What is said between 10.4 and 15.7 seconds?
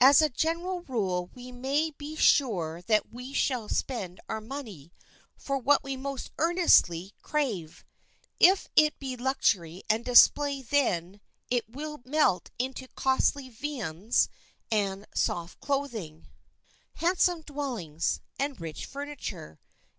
then it will melt into costly viands and soft